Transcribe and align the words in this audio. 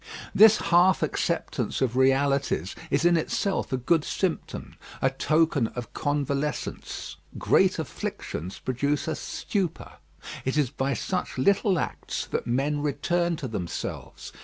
This 0.33 0.57
half 0.57 1.03
acceptance 1.03 1.79
of 1.79 1.95
realities 1.95 2.75
is 2.89 3.05
in 3.05 3.15
itself 3.17 3.71
a 3.71 3.77
good 3.77 4.03
symptom, 4.03 4.73
a 4.99 5.11
token 5.11 5.67
of 5.75 5.93
convalescence. 5.93 7.17
Great 7.37 7.77
afflictions 7.77 8.57
produce 8.57 9.07
a 9.07 9.13
stupor; 9.13 9.99
it 10.43 10.57
is 10.57 10.71
by 10.71 10.95
such 10.95 11.37
little 11.37 11.77
acts 11.77 12.25
that 12.25 12.47
men 12.47 12.81
return 12.81 13.35
to 13.35 13.47
themselves. 13.47 14.31